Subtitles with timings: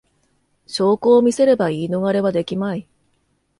[0.65, 2.87] 証拠を見せれば言い逃れはできまい